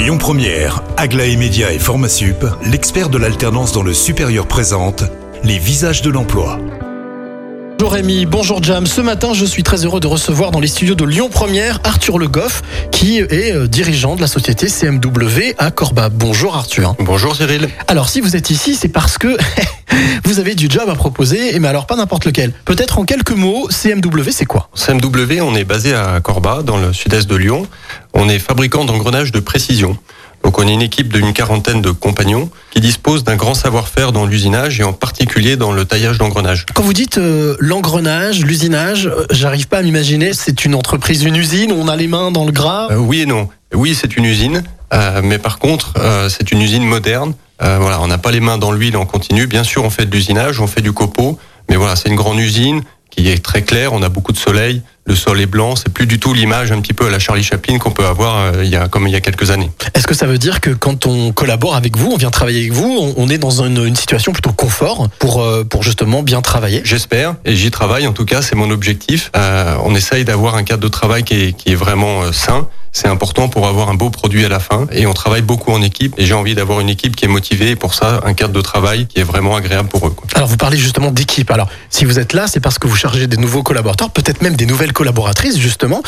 [0.00, 5.04] Lyon Première, Aglaé Média et Formasup, l'expert de l'alternance dans le supérieur présente
[5.44, 6.58] les visages de l'emploi.
[7.78, 8.86] Bonjour Rémi, bonjour Jam.
[8.86, 12.18] Ce matin, je suis très heureux de recevoir dans les studios de Lyon Première Arthur
[12.18, 16.08] Le Goff, qui est euh, dirigeant de la société CMW à Corba.
[16.08, 16.96] Bonjour Arthur.
[17.00, 17.68] Bonjour Cyril.
[17.86, 19.36] Alors si vous êtes ici, c'est parce que
[20.24, 22.52] vous avez du job à proposer, mais alors pas n'importe lequel.
[22.64, 24.68] Peut-être en quelques mots, CMW, c'est quoi?
[24.74, 27.66] CMW, on est basé à Corba, dans le sud-est de Lyon.
[28.14, 29.96] On est fabricant d'engrenages de précision.
[30.42, 34.24] Donc on est une équipe d'une quarantaine de compagnons qui disposent d'un grand savoir-faire dans
[34.24, 36.64] l'usinage et en particulier dans le taillage d'engrenages.
[36.74, 41.36] Quand vous dites euh, l'engrenage, l'usinage, euh, j'arrive pas à m'imaginer, c'est une entreprise, une
[41.36, 42.88] usine, on a les mains dans le gras?
[42.90, 43.48] Euh, oui et non.
[43.74, 44.62] Oui, c'est une usine,
[45.22, 47.34] mais par contre, euh, c'est une usine moderne.
[47.62, 49.46] Euh, voilà, on n'a pas les mains dans l'huile en continu.
[49.46, 52.38] Bien sûr, on fait de l'usinage, on fait du copeau, mais voilà, c'est une grande
[52.38, 53.92] usine qui est très claire.
[53.92, 55.74] On a beaucoup de soleil, le sol est blanc.
[55.74, 58.36] C'est plus du tout l'image un petit peu à la Charlie Chaplin qu'on peut avoir
[58.36, 59.70] euh, il y a comme il y a quelques années.
[59.94, 62.72] Est-ce que ça veut dire que quand on collabore avec vous, on vient travailler avec
[62.72, 66.42] vous, on, on est dans une, une situation plutôt confort pour, euh, pour justement bien
[66.42, 66.80] travailler?
[66.84, 68.06] J'espère et j'y travaille.
[68.06, 69.32] En tout cas, c'est mon objectif.
[69.36, 72.68] Euh, on essaye d'avoir un cadre de travail qui est, qui est vraiment euh, sain.
[72.92, 74.88] C'est important pour avoir un beau produit à la fin.
[74.90, 76.12] Et on travaille beaucoup en équipe.
[76.18, 77.70] Et j'ai envie d'avoir une équipe qui est motivée.
[77.70, 80.10] Et pour ça, un cadre de travail qui est vraiment agréable pour eux.
[80.10, 80.26] quoi.
[80.34, 81.52] Alors vous parlez justement d'équipe.
[81.52, 84.56] Alors si vous êtes là, c'est parce que vous chargez des nouveaux collaborateurs, peut-être même
[84.56, 86.02] des nouvelles collaboratrices justement.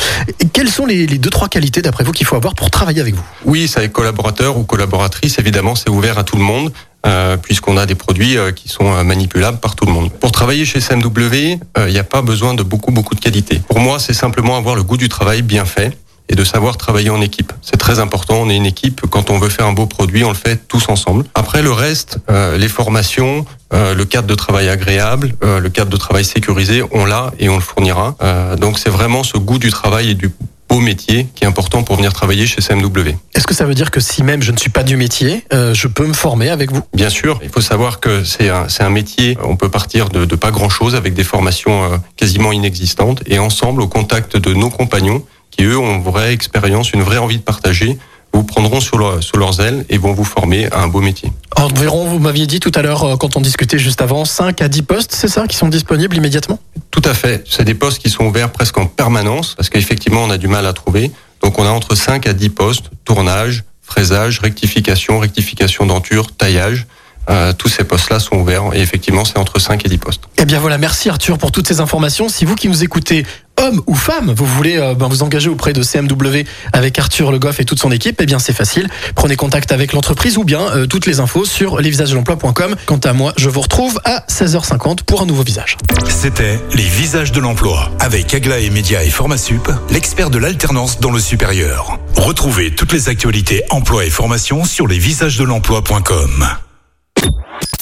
[0.53, 3.23] Quelles sont les, deux trois qualités d'après vous qu'il faut avoir pour travailler avec vous?
[3.43, 6.71] Oui, ça avec collaborateur ou collaboratrice, évidemment, c'est ouvert à tout le monde.
[7.05, 10.09] euh, puisqu'on a des produits euh, qui sont euh, manipulables par tout le monde.
[10.09, 13.59] Pour travailler chez CMW, il n'y a pas besoin de beaucoup beaucoup de qualité.
[13.67, 15.97] Pour moi, c'est simplement avoir le goût du travail bien fait
[16.29, 17.51] et de savoir travailler en équipe.
[17.61, 20.29] C'est très important, on est une équipe, quand on veut faire un beau produit, on
[20.29, 21.25] le fait tous ensemble.
[21.35, 25.89] Après le reste, euh, les formations, euh, le cadre de travail agréable, euh, le cadre
[25.89, 28.15] de travail sécurisé, on l'a et on le fournira.
[28.21, 30.31] Euh, donc c'est vraiment ce goût du travail et du
[30.69, 33.15] beau métier qui est important pour venir travailler chez CMW.
[33.35, 35.73] Est-ce que ça veut dire que si même je ne suis pas du métier, euh,
[35.73, 36.81] je peux me former avec vous?
[36.93, 40.25] Bien sûr, il faut savoir que c'est un, c'est un métier, on peut partir de,
[40.25, 44.69] de pas grand-chose avec des formations euh, quasiment inexistantes et ensemble, au contact de nos
[44.69, 45.23] compagnons,
[45.55, 47.97] qui eux ont une vraie expérience, une vraie envie de partager,
[48.33, 51.31] vous prendront sur, leur, sur leurs ailes et vont vous former à un beau métier.
[51.55, 54.67] Environ, vous m'aviez dit tout à l'heure euh, quand on discutait juste avant, 5 à
[54.67, 56.59] 10 postes, c'est ça, qui sont disponibles immédiatement?
[56.89, 60.31] Tout à fait, c'est des postes qui sont ouverts presque en permanence, parce qu'effectivement on
[60.31, 61.11] a du mal à trouver.
[61.43, 66.87] Donc on a entre 5 à 10 postes, tournage, fraisage, rectification, rectification denture, taillage.
[67.29, 70.23] Euh, tous ces postes-là sont ouverts et effectivement c'est entre 5 et 10 postes.
[70.37, 72.27] Eh bien voilà, merci Arthur pour toutes ces informations.
[72.27, 73.25] Si vous qui nous écoutez,
[73.63, 76.43] homme ou femme, vous voulez euh, ben, vous engager auprès de CMW
[76.73, 78.89] avec Arthur Le Goff et toute son équipe, eh bien c'est facile.
[79.15, 82.75] Prenez contact avec l'entreprise ou bien euh, toutes les infos sur lesvisagesdelemploi.com.
[82.85, 85.77] Quant à moi, je vous retrouve à 16h50 pour un nouveau visage.
[86.09, 91.19] C'était les visages de l'emploi avec Aglaé Média et Formasup, l'expert de l'alternance dans le
[91.19, 91.99] supérieur.
[92.15, 96.47] Retrouvez toutes les actualités emploi et formation sur lesvisagesdelemploi.com.